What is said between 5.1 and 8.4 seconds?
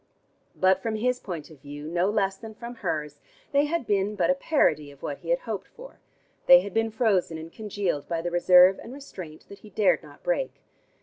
he had hoped for, they had been frozen and congealed by the